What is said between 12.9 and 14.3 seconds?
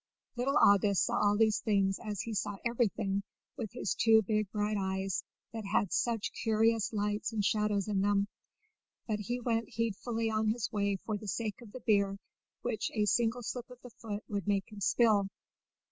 a single slip of the foot